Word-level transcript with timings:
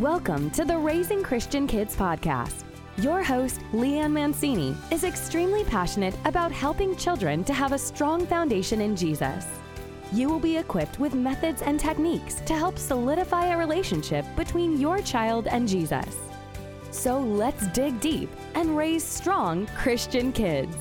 Welcome 0.00 0.50
to 0.50 0.66
the 0.66 0.76
Raising 0.76 1.22
Christian 1.22 1.66
Kids 1.66 1.96
podcast. 1.96 2.64
Your 2.98 3.22
host, 3.22 3.62
Leanne 3.72 4.12
Mancini, 4.12 4.76
is 4.90 5.04
extremely 5.04 5.64
passionate 5.64 6.14
about 6.26 6.52
helping 6.52 6.94
children 6.96 7.42
to 7.44 7.54
have 7.54 7.72
a 7.72 7.78
strong 7.78 8.26
foundation 8.26 8.82
in 8.82 8.94
Jesus. 8.94 9.46
You 10.12 10.28
will 10.28 10.38
be 10.38 10.58
equipped 10.58 11.00
with 11.00 11.14
methods 11.14 11.62
and 11.62 11.80
techniques 11.80 12.42
to 12.44 12.52
help 12.52 12.78
solidify 12.78 13.46
a 13.46 13.56
relationship 13.56 14.26
between 14.36 14.78
your 14.78 15.00
child 15.00 15.46
and 15.46 15.66
Jesus. 15.66 16.14
So 16.90 17.18
let's 17.18 17.66
dig 17.68 17.98
deep 17.98 18.28
and 18.54 18.76
raise 18.76 19.02
strong 19.02 19.66
Christian 19.68 20.30
kids. 20.30 20.76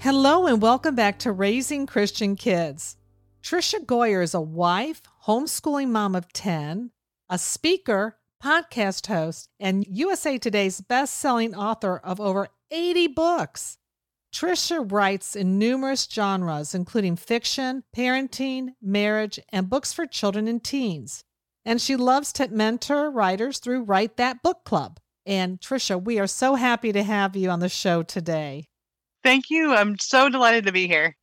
Hello, 0.00 0.48
and 0.48 0.60
welcome 0.60 0.96
back 0.96 1.20
to 1.20 1.30
Raising 1.30 1.86
Christian 1.86 2.34
Kids. 2.34 2.96
Tricia 3.44 3.78
Goyer 3.86 4.24
is 4.24 4.34
a 4.34 4.40
wife, 4.40 5.02
homeschooling 5.26 5.90
mom 5.90 6.16
of 6.16 6.32
10, 6.32 6.90
a 7.32 7.38
speaker, 7.38 8.18
podcast 8.44 9.06
host, 9.06 9.48
and 9.58 9.86
USA 9.88 10.36
Today's 10.36 10.82
best 10.82 11.14
selling 11.14 11.54
author 11.54 11.96
of 11.96 12.20
over 12.20 12.48
80 12.70 13.06
books. 13.06 13.78
Tricia 14.34 14.84
writes 14.92 15.34
in 15.34 15.58
numerous 15.58 16.06
genres, 16.12 16.74
including 16.74 17.16
fiction, 17.16 17.84
parenting, 17.96 18.74
marriage, 18.82 19.40
and 19.48 19.70
books 19.70 19.94
for 19.94 20.04
children 20.04 20.46
and 20.46 20.62
teens. 20.62 21.24
And 21.64 21.80
she 21.80 21.96
loves 21.96 22.34
to 22.34 22.48
mentor 22.48 23.10
writers 23.10 23.60
through 23.60 23.84
Write 23.84 24.18
That 24.18 24.42
Book 24.42 24.64
Club. 24.64 25.00
And 25.24 25.58
Tricia, 25.58 26.02
we 26.02 26.18
are 26.18 26.26
so 26.26 26.56
happy 26.56 26.92
to 26.92 27.02
have 27.02 27.34
you 27.34 27.48
on 27.48 27.60
the 27.60 27.70
show 27.70 28.02
today. 28.02 28.66
Thank 29.24 29.48
you. 29.48 29.74
I'm 29.74 29.96
so 29.98 30.28
delighted 30.28 30.66
to 30.66 30.72
be 30.72 30.86
here. 30.86 31.16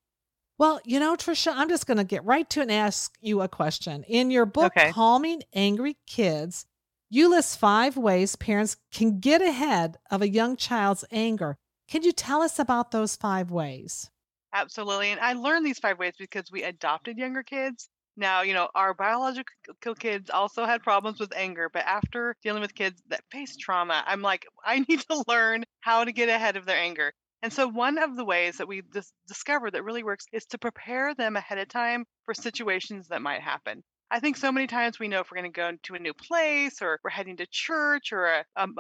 Well, 0.60 0.82
you 0.84 1.00
know, 1.00 1.16
Tricia, 1.16 1.54
I'm 1.56 1.70
just 1.70 1.88
going 1.88 1.98
to 2.00 2.04
get 2.04 2.26
right 2.26 2.48
to 2.50 2.62
and 2.62 2.72
ask 2.72 3.18
you 3.22 3.42
a 3.42 3.48
question. 3.48 4.04
In 4.04 4.30
your 4.30 4.46
book, 4.46 4.74
Okay. 4.76 4.92
Calming 4.92 5.42
Angry 5.54 5.98
Kids, 6.06 6.66
you 7.10 7.30
list 7.30 7.58
five 7.58 7.96
ways 7.96 8.36
parents 8.36 8.76
can 8.92 9.20
get 9.22 9.42
ahead 9.42 9.98
of 10.12 10.22
a 10.22 10.30
young 10.30 10.58
child's 10.58 11.06
anger. 11.12 11.58
Can 11.88 12.04
you 12.04 12.12
tell 12.12 12.42
us 12.42 12.60
about 12.60 12.92
those 12.92 13.16
five 13.16 13.50
ways? 13.52 14.12
Absolutely. 14.54 15.12
And 15.12 15.20
I 15.22 15.32
learned 15.34 15.66
these 15.66 15.80
five 15.80 15.98
ways 15.98 16.14
because 16.20 16.52
we 16.52 16.64
adopted 16.64 17.18
younger 17.18 17.42
kids. 17.42 17.88
Now, 18.18 18.42
you 18.42 18.54
know, 18.54 18.68
our 18.76 18.94
biological 18.94 19.96
kids 19.98 20.30
also 20.30 20.66
had 20.66 20.84
problems 20.84 21.22
with 21.22 21.34
anger, 21.38 21.70
but 21.72 21.86
after 21.86 22.36
dealing 22.44 22.62
with 22.62 22.76
kids 22.76 23.02
that 23.08 23.24
face 23.32 23.56
trauma, 23.56 24.04
I'm 24.06 24.22
like, 24.22 24.46
I 24.66 24.80
need 24.90 25.00
to 25.10 25.24
learn 25.26 25.64
how 25.80 26.04
to 26.04 26.12
get 26.12 26.28
ahead 26.28 26.58
of 26.58 26.66
their 26.66 26.78
anger. 26.78 27.14
And 27.42 27.54
so, 27.54 27.68
one 27.68 27.98
of 27.98 28.16
the 28.16 28.26
ways 28.26 28.58
that 28.58 28.68
we 28.68 28.82
dis- 28.82 29.14
discovered 29.28 29.72
that 29.72 29.84
really 29.84 30.04
works 30.04 30.26
is 30.34 30.46
to 30.48 30.58
prepare 30.58 31.16
them 31.16 31.36
ahead 31.36 31.58
of 31.58 31.70
time 31.70 32.06
for 32.26 32.34
situations 32.34 33.08
that 33.08 33.22
might 33.22 33.42
happen. 33.42 33.84
I 34.12 34.20
think 34.20 34.38
so 34.38 34.52
many 34.52 34.66
times 34.68 35.00
we 35.00 35.08
know 35.08 35.20
if 35.20 35.32
we're 35.32 35.40
going 35.40 35.52
to 35.52 35.56
go 35.56 35.72
to 35.84 35.96
a 35.96 36.00
new 36.00 36.14
place 36.14 36.82
or 36.82 37.00
we're 37.04 37.12
heading 37.12 37.38
to 37.38 37.48
church 37.52 38.12
or 38.12 38.26
a, 38.26 38.46
um, 38.56 38.76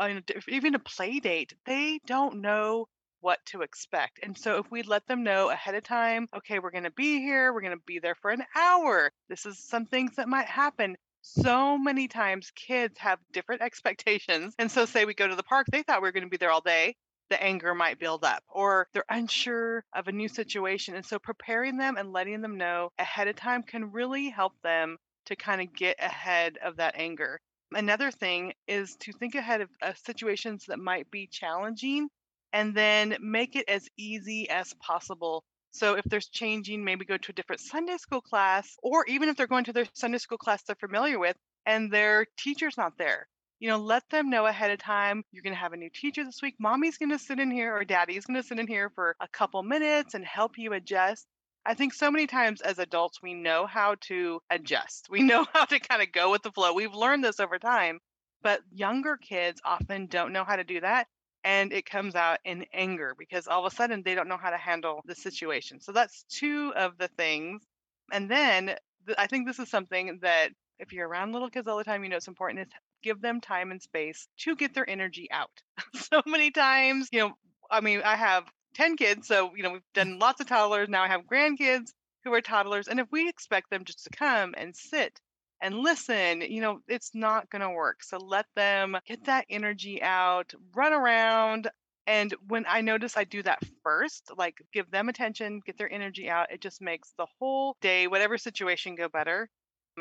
even 0.47 0.75
a 0.75 0.79
play 0.79 1.19
date, 1.19 1.53
they 1.65 1.99
don't 2.07 2.41
know 2.41 2.87
what 3.21 3.39
to 3.47 3.61
expect. 3.61 4.19
And 4.23 4.37
so 4.37 4.57
if 4.57 4.71
we 4.71 4.81
let 4.81 5.05
them 5.05 5.23
know 5.23 5.49
ahead 5.49 5.75
of 5.75 5.83
time, 5.83 6.27
okay, 6.35 6.59
we're 6.59 6.71
going 6.71 6.85
to 6.85 6.91
be 6.91 7.19
here, 7.19 7.53
we're 7.53 7.61
going 7.61 7.77
to 7.77 7.83
be 7.85 7.99
there 7.99 8.15
for 8.15 8.31
an 8.31 8.43
hour. 8.55 9.11
This 9.29 9.45
is 9.45 9.59
some 9.59 9.85
things 9.85 10.15
that 10.15 10.29
might 10.29 10.47
happen. 10.47 10.95
So 11.21 11.77
many 11.77 12.07
times 12.07 12.51
kids 12.55 12.97
have 12.97 13.19
different 13.31 13.61
expectations. 13.61 14.55
And 14.57 14.71
so 14.71 14.85
say 14.85 15.05
we 15.05 15.13
go 15.13 15.27
to 15.27 15.35
the 15.35 15.43
park, 15.43 15.67
they 15.71 15.83
thought 15.83 16.01
we 16.01 16.07
were 16.07 16.13
going 16.13 16.23
to 16.23 16.29
be 16.29 16.37
there 16.37 16.51
all 16.51 16.61
day. 16.61 16.95
The 17.29 17.41
anger 17.41 17.75
might 17.75 17.99
build 17.99 18.23
up 18.25 18.43
or 18.49 18.87
they're 18.93 19.03
unsure 19.09 19.83
of 19.93 20.07
a 20.07 20.11
new 20.11 20.27
situation. 20.27 20.95
And 20.95 21.05
so 21.05 21.19
preparing 21.19 21.77
them 21.77 21.97
and 21.97 22.11
letting 22.11 22.41
them 22.41 22.57
know 22.57 22.89
ahead 22.97 23.27
of 23.27 23.35
time 23.35 23.63
can 23.63 23.91
really 23.91 24.29
help 24.29 24.53
them 24.63 24.97
to 25.25 25.35
kind 25.35 25.61
of 25.61 25.73
get 25.75 25.97
ahead 25.99 26.57
of 26.63 26.77
that 26.77 26.95
anger. 26.97 27.39
Another 27.71 28.09
thing 28.09 28.53
is 28.67 28.95
to 29.01 29.11
think 29.13 29.35
ahead 29.35 29.61
of, 29.61 29.69
situations 30.03 30.65
that 30.67 30.79
might 30.79 31.09
be 31.11 31.27
challenging 31.27 32.09
and 32.51 32.73
then 32.73 33.15
make 33.21 33.55
it 33.55 33.69
as 33.69 33.87
easy 33.95 34.49
as 34.49 34.73
possible. 34.75 35.43
So 35.71 35.93
if 35.93 36.05
there's 36.05 36.29
changing, 36.29 36.83
maybe 36.83 37.05
go 37.05 37.17
to 37.17 37.31
a 37.31 37.35
different 37.35 37.61
Sunday 37.61 37.97
school 37.97 38.21
class, 38.21 38.75
or 38.81 39.05
even 39.05 39.29
if 39.29 39.37
they're 39.37 39.45
going 39.45 39.65
to 39.65 39.73
their 39.73 39.85
Sunday 39.93 40.17
school 40.17 40.39
class 40.39 40.63
they're 40.63 40.75
familiar 40.75 41.19
with 41.19 41.37
and 41.67 41.91
their 41.93 42.25
teacher's 42.39 42.75
not 42.75 42.97
there. 42.97 43.27
You 43.59 43.69
know, 43.69 43.77
let 43.77 44.09
them 44.09 44.29
know 44.29 44.45
ahead 44.45 44.71
of 44.71 44.79
time 44.79 45.23
you're 45.31 45.43
going 45.43 45.53
to 45.53 45.59
have 45.59 45.73
a 45.73 45.77
new 45.77 45.89
teacher 45.89 46.23
this 46.23 46.41
week. 46.41 46.55
Mommy's 46.59 46.97
going 46.97 47.09
to 47.09 47.19
sit 47.19 47.39
in 47.39 47.51
here 47.51 47.75
or 47.75 47.83
daddy's 47.83 48.25
going 48.25 48.41
to 48.41 48.47
sit 48.47 48.59
in 48.59 48.67
here 48.67 48.89
for 48.95 49.15
a 49.19 49.27
couple 49.27 49.61
minutes 49.63 50.13
and 50.13 50.25
help 50.25 50.57
you 50.57 50.73
adjust. 50.73 51.27
I 51.65 51.73
think 51.73 51.93
so 51.93 52.09
many 52.09 52.25
times 52.25 52.61
as 52.61 52.79
adults, 52.79 53.21
we 53.21 53.33
know 53.33 53.65
how 53.67 53.95
to 54.01 54.41
adjust. 54.49 55.07
We 55.09 55.23
know 55.23 55.45
how 55.53 55.65
to 55.65 55.79
kind 55.79 56.01
of 56.01 56.11
go 56.11 56.31
with 56.31 56.41
the 56.41 56.51
flow. 56.51 56.73
We've 56.73 56.93
learned 56.93 57.23
this 57.23 57.39
over 57.39 57.59
time, 57.59 57.99
but 58.41 58.61
younger 58.71 59.17
kids 59.17 59.61
often 59.65 60.07
don't 60.07 60.33
know 60.33 60.45
how 60.45 60.55
to 60.55 60.63
do 60.63 60.79
that 60.81 61.07
and 61.43 61.71
it 61.71 61.85
comes 61.85 62.15
out 62.15 62.39
in 62.43 62.65
anger 62.73 63.15
because 63.17 63.47
all 63.47 63.65
of 63.65 63.71
a 63.71 63.75
sudden 63.75 64.03
they 64.03 64.15
don't 64.15 64.27
know 64.27 64.37
how 64.37 64.49
to 64.49 64.57
handle 64.57 65.01
the 65.05 65.15
situation. 65.15 65.79
So 65.79 65.91
that's 65.91 66.23
two 66.29 66.73
of 66.75 66.97
the 66.97 67.07
things. 67.17 67.63
And 68.11 68.29
then 68.29 68.75
th- 69.05 69.17
I 69.17 69.27
think 69.27 69.47
this 69.47 69.59
is 69.59 69.69
something 69.69 70.19
that 70.21 70.49
if 70.79 70.91
you're 70.91 71.07
around 71.07 71.31
little 71.31 71.49
kids 71.49 71.67
all 71.67 71.77
the 71.77 71.83
time, 71.83 72.03
you 72.03 72.09
know 72.09 72.17
it's 72.17 72.27
important 72.27 72.67
is 72.67 72.73
give 73.01 73.21
them 73.21 73.41
time 73.41 73.71
and 73.71 73.81
space 73.81 74.27
to 74.39 74.55
get 74.55 74.73
their 74.73 74.89
energy 74.89 75.29
out. 75.31 75.51
so 75.95 76.21
many 76.25 76.51
times, 76.51 77.09
you 77.11 77.19
know, 77.19 77.33
I 77.69 77.81
mean, 77.81 78.01
I 78.03 78.15
have 78.15 78.45
10 78.75 78.97
kids, 78.97 79.27
so 79.27 79.55
you 79.55 79.63
know, 79.63 79.71
we've 79.71 79.81
mm. 79.81 79.93
done 79.93 80.19
lots 80.19 80.41
of 80.41 80.47
toddlers. 80.47 80.89
Now 80.89 81.03
I 81.03 81.07
have 81.07 81.25
grandkids 81.25 81.91
who 82.23 82.33
are 82.33 82.41
toddlers, 82.41 82.87
and 82.87 82.99
if 82.99 83.07
we 83.11 83.29
expect 83.29 83.69
them 83.69 83.85
just 83.85 84.03
to 84.05 84.09
come 84.09 84.53
and 84.57 84.75
sit 84.75 85.19
and 85.61 85.75
listen, 85.75 86.41
you 86.41 86.61
know, 86.61 86.79
it's 86.87 87.11
not 87.13 87.49
going 87.49 87.61
to 87.61 87.69
work. 87.69 88.03
So 88.03 88.17
let 88.17 88.45
them 88.55 88.97
get 89.05 89.25
that 89.25 89.45
energy 89.49 90.01
out, 90.01 90.53
run 90.73 90.93
around. 90.93 91.69
And 92.07 92.33
when 92.47 92.65
I 92.67 92.81
notice 92.81 93.17
I 93.17 93.25
do 93.25 93.43
that 93.43 93.61
first, 93.83 94.31
like 94.37 94.55
give 94.73 94.89
them 94.89 95.09
attention, 95.09 95.61
get 95.65 95.77
their 95.77 95.91
energy 95.91 96.29
out, 96.29 96.51
it 96.51 96.61
just 96.61 96.81
makes 96.81 97.13
the 97.17 97.27
whole 97.39 97.75
day, 97.81 98.07
whatever 98.07 98.37
situation, 98.37 98.95
go 98.95 99.09
better. 99.09 99.49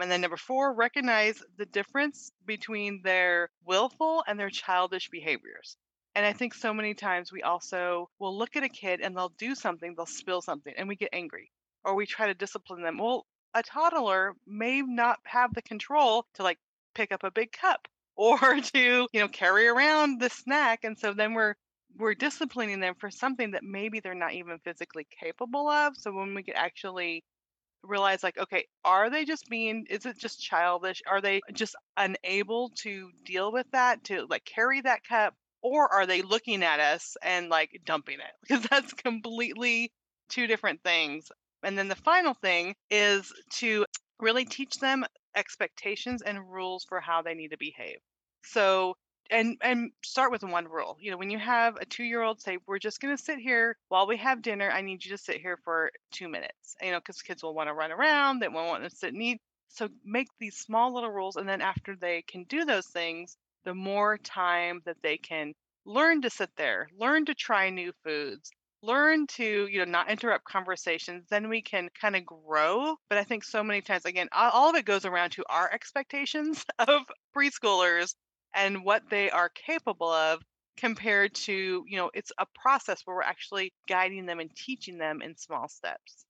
And 0.00 0.10
then 0.10 0.20
number 0.20 0.36
four, 0.36 0.72
recognize 0.74 1.42
the 1.56 1.66
difference 1.66 2.30
between 2.46 3.02
their 3.02 3.50
willful 3.64 4.24
and 4.26 4.38
their 4.38 4.50
childish 4.50 5.08
behaviors. 5.10 5.76
And 6.14 6.26
I 6.26 6.32
think 6.32 6.54
so 6.54 6.74
many 6.74 6.94
times 6.94 7.32
we 7.32 7.42
also 7.42 8.10
will 8.18 8.36
look 8.36 8.56
at 8.56 8.64
a 8.64 8.68
kid 8.68 9.00
and 9.00 9.16
they'll 9.16 9.34
do 9.38 9.54
something, 9.54 9.94
they'll 9.94 10.06
spill 10.06 10.42
something, 10.42 10.74
and 10.76 10.88
we 10.88 10.96
get 10.96 11.10
angry 11.12 11.50
or 11.84 11.94
we 11.94 12.06
try 12.06 12.26
to 12.26 12.34
discipline 12.34 12.82
them. 12.82 12.98
Well, 12.98 13.24
a 13.54 13.62
toddler 13.62 14.34
may 14.46 14.82
not 14.82 15.18
have 15.24 15.54
the 15.54 15.62
control 15.62 16.26
to 16.34 16.42
like 16.42 16.58
pick 16.94 17.12
up 17.12 17.24
a 17.24 17.30
big 17.30 17.52
cup 17.52 17.88
or 18.16 18.38
to 18.60 19.08
you 19.12 19.20
know 19.20 19.28
carry 19.28 19.68
around 19.68 20.20
the 20.20 20.28
snack 20.28 20.82
and 20.82 20.98
so 20.98 21.12
then 21.12 21.34
we're 21.34 21.54
we're 21.96 22.14
disciplining 22.14 22.80
them 22.80 22.94
for 22.98 23.10
something 23.10 23.52
that 23.52 23.62
maybe 23.62 24.00
they're 24.00 24.14
not 24.14 24.32
even 24.32 24.58
physically 24.58 25.06
capable 25.20 25.68
of 25.68 25.96
so 25.96 26.12
when 26.12 26.34
we 26.34 26.42
could 26.42 26.56
actually 26.56 27.22
realize 27.82 28.22
like 28.22 28.38
okay 28.38 28.64
are 28.84 29.08
they 29.10 29.24
just 29.24 29.48
being 29.48 29.86
is 29.90 30.06
it 30.06 30.18
just 30.18 30.40
childish? 30.40 31.02
Are 31.06 31.20
they 31.20 31.40
just 31.52 31.76
unable 31.96 32.70
to 32.82 33.10
deal 33.24 33.52
with 33.52 33.66
that 33.72 34.04
to 34.04 34.26
like 34.28 34.44
carry 34.44 34.80
that 34.82 35.04
cup 35.04 35.34
or 35.62 35.92
are 35.92 36.06
they 36.06 36.22
looking 36.22 36.62
at 36.62 36.80
us 36.80 37.16
and 37.22 37.48
like 37.48 37.70
dumping 37.84 38.18
it? 38.20 38.32
Because 38.42 38.64
that's 38.68 38.92
completely 38.94 39.92
two 40.28 40.46
different 40.46 40.82
things. 40.82 41.30
And 41.62 41.76
then 41.76 41.88
the 41.88 41.96
final 41.96 42.34
thing 42.34 42.74
is 42.90 43.32
to 43.54 43.84
really 44.20 44.44
teach 44.44 44.78
them 44.78 45.04
expectations 45.36 46.22
and 46.22 46.50
rules 46.50 46.84
for 46.88 47.00
how 47.00 47.22
they 47.22 47.34
need 47.34 47.50
to 47.50 47.58
behave. 47.58 47.98
So 48.44 48.96
and 49.30 49.56
and 49.62 49.90
start 50.04 50.30
with 50.30 50.42
one 50.42 50.66
rule. 50.66 50.96
You 51.00 51.10
know, 51.10 51.16
when 51.16 51.30
you 51.30 51.38
have 51.38 51.76
a 51.76 51.86
2-year-old 51.86 52.40
say 52.40 52.58
we're 52.66 52.78
just 52.78 53.00
going 53.00 53.16
to 53.16 53.22
sit 53.22 53.38
here 53.38 53.76
while 53.88 54.06
we 54.06 54.16
have 54.18 54.42
dinner, 54.42 54.70
I 54.70 54.80
need 54.80 55.04
you 55.04 55.10
to 55.12 55.18
sit 55.18 55.40
here 55.40 55.58
for 55.64 55.90
2 56.12 56.28
minutes. 56.28 56.76
You 56.82 56.92
know, 56.92 57.00
cuz 57.00 57.22
kids 57.22 57.42
will 57.42 57.54
want 57.54 57.68
to 57.68 57.74
run 57.74 57.92
around, 57.92 58.40
they 58.40 58.48
won't 58.48 58.68
want 58.68 58.84
to 58.84 58.90
sit 58.90 59.12
and 59.12 59.22
eat. 59.22 59.40
So 59.68 59.88
make 60.04 60.28
these 60.38 60.56
small 60.56 60.94
little 60.94 61.10
rules 61.10 61.36
and 61.36 61.48
then 61.48 61.60
after 61.60 61.94
they 61.96 62.22
can 62.22 62.44
do 62.44 62.64
those 62.64 62.86
things, 62.88 63.36
the 63.64 63.74
more 63.74 64.18
time 64.18 64.80
that 64.86 65.02
they 65.02 65.18
can 65.18 65.54
learn 65.84 66.22
to 66.22 66.30
sit 66.30 66.50
there, 66.56 66.88
learn 66.96 67.24
to 67.26 67.34
try 67.34 67.70
new 67.70 67.92
foods, 68.04 68.50
learn 68.82 69.26
to 69.26 69.66
you 69.66 69.78
know 69.78 69.90
not 69.90 70.08
interrupt 70.08 70.44
conversations 70.44 71.24
then 71.30 71.48
we 71.48 71.60
can 71.60 71.88
kind 72.00 72.14
of 72.14 72.24
grow 72.24 72.94
but 73.08 73.18
i 73.18 73.24
think 73.24 73.42
so 73.42 73.62
many 73.62 73.80
times 73.80 74.04
again 74.04 74.28
all 74.32 74.70
of 74.70 74.76
it 74.76 74.84
goes 74.84 75.04
around 75.04 75.30
to 75.30 75.44
our 75.48 75.68
expectations 75.72 76.64
of 76.78 77.02
preschoolers 77.36 78.14
and 78.54 78.84
what 78.84 79.02
they 79.10 79.30
are 79.30 79.48
capable 79.48 80.10
of 80.10 80.42
compared 80.76 81.34
to 81.34 81.84
you 81.88 81.96
know 81.96 82.10
it's 82.14 82.30
a 82.38 82.46
process 82.54 83.02
where 83.04 83.16
we're 83.16 83.22
actually 83.22 83.72
guiding 83.88 84.26
them 84.26 84.38
and 84.38 84.54
teaching 84.54 84.98
them 84.98 85.20
in 85.22 85.36
small 85.36 85.68
steps. 85.68 86.24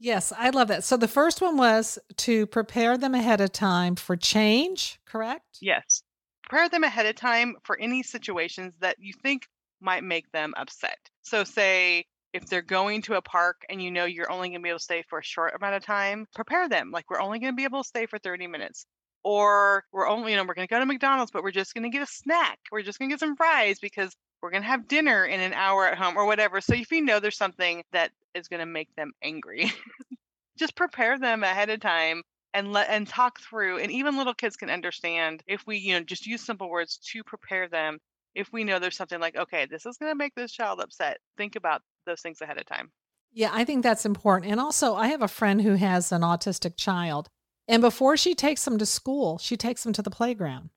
Yes, 0.00 0.32
I 0.36 0.50
love 0.50 0.68
that. 0.68 0.84
So 0.84 0.96
the 0.96 1.08
first 1.08 1.40
one 1.40 1.56
was 1.56 1.98
to 2.18 2.46
prepare 2.46 2.98
them 2.98 3.14
ahead 3.14 3.40
of 3.40 3.52
time 3.52 3.94
for 3.96 4.16
change, 4.16 4.98
correct? 5.06 5.58
yes. 5.60 6.02
Prepare 6.42 6.68
them 6.68 6.84
ahead 6.84 7.06
of 7.06 7.16
time 7.16 7.56
for 7.64 7.78
any 7.80 8.02
situations 8.02 8.74
that 8.80 8.96
you 8.98 9.14
think 9.22 9.46
might 9.80 10.04
make 10.04 10.30
them 10.32 10.52
upset. 10.58 10.98
So 11.22 11.42
say 11.42 12.04
if 12.34 12.46
they're 12.46 12.60
going 12.60 13.00
to 13.02 13.14
a 13.14 13.22
park 13.22 13.62
and 13.70 13.80
you 13.80 13.90
know 13.90 14.04
you're 14.04 14.30
only 14.30 14.48
going 14.48 14.60
to 14.60 14.62
be 14.62 14.68
able 14.68 14.78
to 14.78 14.84
stay 14.84 15.04
for 15.08 15.20
a 15.20 15.24
short 15.24 15.54
amount 15.54 15.76
of 15.76 15.84
time 15.84 16.26
prepare 16.34 16.68
them. 16.68 16.90
Like 16.90 17.08
we're 17.08 17.20
only 17.20 17.38
going 17.38 17.52
to 17.52 17.56
be 17.56 17.64
able 17.64 17.82
to 17.82 17.88
stay 17.88 18.06
for 18.06 18.18
30 18.18 18.46
minutes 18.48 18.84
or 19.24 19.84
we're 19.92 20.06
only, 20.06 20.32
you 20.32 20.36
know, 20.36 20.44
we're 20.44 20.54
going 20.54 20.68
to 20.68 20.72
go 20.72 20.78
to 20.78 20.86
McDonald's, 20.86 21.32
but 21.32 21.42
we're 21.42 21.50
just 21.50 21.74
going 21.74 21.82
to 21.84 21.88
get 21.88 22.02
a 22.02 22.06
snack. 22.06 22.58
We're 22.70 22.82
just 22.82 22.98
going 22.98 23.08
to 23.08 23.14
get 23.14 23.20
some 23.20 23.36
fries 23.36 23.78
because 23.80 24.14
we're 24.42 24.50
going 24.50 24.62
to 24.62 24.68
have 24.68 24.86
dinner 24.86 25.24
in 25.24 25.40
an 25.40 25.54
hour 25.54 25.86
at 25.86 25.96
home 25.96 26.16
or 26.16 26.26
whatever. 26.26 26.60
So 26.60 26.74
if 26.74 26.92
you 26.92 27.02
know 27.02 27.18
there's 27.18 27.38
something 27.38 27.82
that 27.92 28.10
is 28.34 28.48
going 28.48 28.60
to 28.60 28.66
make 28.66 28.94
them 28.96 29.12
angry, 29.22 29.72
just 30.58 30.76
prepare 30.76 31.18
them 31.18 31.42
ahead 31.42 31.70
of 31.70 31.80
time 31.80 32.22
and 32.52 32.72
let 32.72 32.88
and 32.88 33.06
talk 33.06 33.40
through 33.40 33.78
and 33.78 33.90
even 33.90 34.16
little 34.16 34.32
kids 34.32 34.56
can 34.56 34.70
understand 34.70 35.42
if 35.46 35.66
we 35.66 35.76
you 35.76 35.92
know 35.92 36.00
just 36.00 36.24
use 36.24 36.40
simple 36.40 36.70
words 36.70 36.98
to 36.98 37.22
prepare 37.24 37.68
them 37.68 37.98
if 38.34 38.52
we 38.52 38.64
know 38.64 38.78
there's 38.78 38.96
something 38.96 39.20
like 39.20 39.36
okay 39.36 39.66
this 39.66 39.84
is 39.84 39.98
going 39.98 40.10
to 40.10 40.16
make 40.16 40.34
this 40.36 40.52
child 40.52 40.80
upset 40.80 41.18
think 41.36 41.56
about 41.56 41.82
those 42.06 42.20
things 42.20 42.40
ahead 42.40 42.56
of 42.56 42.64
time 42.64 42.90
yeah 43.32 43.50
i 43.52 43.64
think 43.64 43.82
that's 43.82 44.06
important 44.06 44.50
and 44.50 44.60
also 44.60 44.94
i 44.94 45.08
have 45.08 45.20
a 45.20 45.28
friend 45.28 45.62
who 45.62 45.74
has 45.74 46.12
an 46.12 46.22
autistic 46.22 46.76
child 46.76 47.28
and 47.68 47.80
before 47.80 48.16
she 48.16 48.34
takes 48.34 48.64
them 48.64 48.78
to 48.78 48.86
school 48.86 49.38
she 49.38 49.56
takes 49.56 49.82
them 49.82 49.92
to 49.92 50.02
the 50.02 50.10
playground 50.10 50.70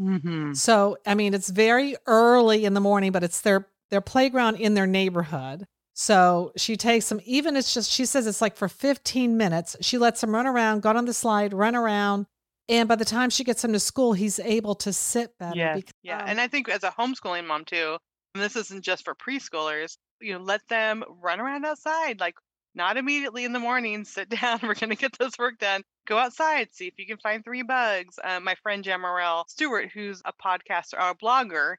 mm-hmm. 0.00 0.52
so 0.52 0.96
i 1.06 1.14
mean 1.14 1.34
it's 1.34 1.50
very 1.50 1.96
early 2.06 2.64
in 2.64 2.74
the 2.74 2.80
morning 2.80 3.12
but 3.12 3.24
it's 3.24 3.40
their 3.40 3.68
their 3.90 4.00
playground 4.00 4.56
in 4.56 4.74
their 4.74 4.86
neighborhood 4.86 5.66
so 5.94 6.52
she 6.56 6.76
takes 6.76 7.08
them, 7.10 7.20
even 7.24 7.54
it's 7.54 7.74
just, 7.74 7.90
she 7.90 8.06
says 8.06 8.26
it's 8.26 8.40
like 8.40 8.56
for 8.56 8.68
15 8.68 9.36
minutes. 9.36 9.76
She 9.82 9.98
lets 9.98 10.22
him 10.22 10.34
run 10.34 10.46
around, 10.46 10.80
go 10.80 10.90
on 10.90 11.04
the 11.04 11.12
slide, 11.12 11.52
run 11.52 11.76
around. 11.76 12.26
And 12.68 12.88
by 12.88 12.94
the 12.94 13.04
time 13.04 13.28
she 13.28 13.44
gets 13.44 13.64
him 13.64 13.72
to 13.72 13.80
school, 13.80 14.12
he's 14.12 14.38
able 14.38 14.74
to 14.76 14.92
sit 14.92 15.36
better. 15.38 15.56
Yeah. 15.56 15.74
because- 15.74 15.92
yeah 16.02 16.22
and 16.26 16.40
i 16.40 16.48
think 16.48 16.68
as 16.68 16.84
a 16.84 16.90
homeschooling 16.90 17.46
mom 17.46 17.64
too 17.64 17.98
and 18.34 18.42
this 18.42 18.56
isn't 18.56 18.82
just 18.82 19.04
for 19.04 19.14
preschoolers 19.14 19.96
you 20.20 20.32
know 20.32 20.40
let 20.40 20.66
them 20.68 21.04
run 21.20 21.40
around 21.40 21.64
outside 21.64 22.20
like 22.20 22.34
not 22.74 22.96
immediately 22.96 23.44
in 23.44 23.52
the 23.52 23.58
morning 23.58 24.04
sit 24.04 24.28
down 24.40 24.60
we're 24.62 24.74
going 24.74 24.90
to 24.90 24.96
get 24.96 25.16
this 25.18 25.38
work 25.38 25.58
done 25.58 25.82
go 26.06 26.18
outside 26.18 26.68
see 26.72 26.86
if 26.86 26.94
you 26.98 27.06
can 27.06 27.18
find 27.18 27.44
three 27.44 27.62
bugs 27.62 28.18
uh, 28.24 28.40
my 28.40 28.54
friend 28.62 28.84
Jamerrill 28.84 29.48
Stewart 29.48 29.90
who's 29.92 30.22
a 30.24 30.32
podcaster 30.32 30.94
or 30.94 31.10
a 31.10 31.14
blogger 31.14 31.76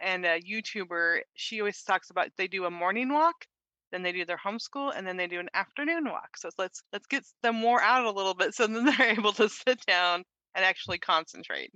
and 0.00 0.24
a 0.24 0.40
YouTuber, 0.40 1.20
she 1.34 1.60
always 1.60 1.82
talks 1.82 2.10
about 2.10 2.28
they 2.36 2.48
do 2.48 2.64
a 2.64 2.70
morning 2.70 3.12
walk, 3.12 3.46
then 3.92 4.02
they 4.02 4.12
do 4.12 4.24
their 4.24 4.38
homeschool, 4.38 4.92
and 4.96 5.06
then 5.06 5.16
they 5.16 5.26
do 5.26 5.40
an 5.40 5.48
afternoon 5.54 6.04
walk. 6.04 6.36
So 6.36 6.50
let's 6.58 6.82
let's 6.92 7.06
get 7.06 7.24
them 7.42 7.56
more 7.56 7.80
out 7.80 8.04
a 8.04 8.10
little 8.10 8.34
bit, 8.34 8.54
so 8.54 8.66
then 8.66 8.84
they're 8.84 9.10
able 9.10 9.32
to 9.34 9.48
sit 9.48 9.84
down 9.86 10.24
and 10.54 10.64
actually 10.64 10.98
concentrate. 10.98 11.70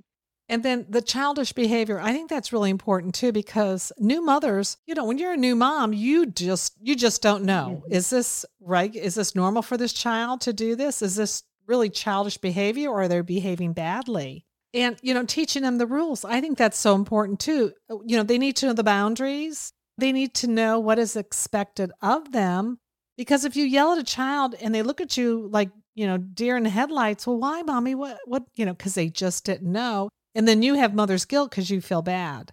And 0.48 0.62
then 0.62 0.86
the 0.88 1.00
childish 1.00 1.52
behavior, 1.52 2.00
I 2.00 2.12
think 2.12 2.28
that's 2.28 2.52
really 2.52 2.68
important 2.68 3.14
too 3.14 3.32
because 3.32 3.92
new 3.98 4.22
mothers, 4.22 4.76
you 4.86 4.94
know, 4.94 5.04
when 5.04 5.16
you're 5.16 5.32
a 5.32 5.36
new 5.36 5.56
mom, 5.56 5.92
you 5.92 6.26
just 6.26 6.74
you 6.80 6.94
just 6.94 7.22
don't 7.22 7.44
know. 7.44 7.82
Mhm. 7.86 7.92
Is 7.92 8.10
this 8.10 8.44
right? 8.60 8.94
Is 8.94 9.14
this 9.14 9.34
normal 9.34 9.62
for 9.62 9.76
this 9.76 9.92
child 9.92 10.40
to 10.42 10.52
do 10.52 10.76
this? 10.76 11.00
Is 11.00 11.16
this 11.16 11.44
really 11.66 11.90
childish 11.90 12.38
behavior 12.38 12.90
or 12.90 13.08
they're 13.08 13.22
they 13.22 13.34
behaving 13.34 13.72
badly? 13.72 14.44
And 14.74 14.96
you 15.02 15.12
know, 15.12 15.24
teaching 15.24 15.62
them 15.62 15.78
the 15.78 15.86
rules. 15.86 16.24
I 16.24 16.40
think 16.40 16.56
that's 16.56 16.78
so 16.78 16.94
important 16.94 17.40
too. 17.40 17.72
You 17.88 18.16
know, 18.16 18.22
they 18.22 18.38
need 18.38 18.56
to 18.56 18.66
know 18.66 18.72
the 18.72 18.84
boundaries. 18.84 19.72
They 19.98 20.12
need 20.12 20.34
to 20.34 20.46
know 20.46 20.80
what 20.80 20.98
is 20.98 21.16
expected 21.16 21.92
of 22.00 22.32
them 22.32 22.78
because 23.18 23.44
if 23.44 23.56
you 23.56 23.64
yell 23.64 23.92
at 23.92 23.98
a 23.98 24.04
child 24.04 24.54
and 24.60 24.74
they 24.74 24.82
look 24.82 25.00
at 25.00 25.16
you 25.16 25.48
like, 25.52 25.70
you 25.94 26.06
know, 26.06 26.16
deer 26.16 26.56
in 26.56 26.62
the 26.62 26.70
headlights, 26.70 27.26
well, 27.26 27.38
why, 27.38 27.62
mommy? 27.62 27.94
What 27.94 28.18
what, 28.24 28.44
you 28.54 28.64
know, 28.64 28.74
cuz 28.74 28.94
they 28.94 29.08
just 29.08 29.44
didn't 29.44 29.70
know. 29.70 30.08
And 30.34 30.48
then 30.48 30.62
you 30.62 30.74
have 30.74 30.94
mother's 30.94 31.26
guilt 31.26 31.50
because 31.50 31.70
you 31.70 31.82
feel 31.82 32.00
bad 32.00 32.52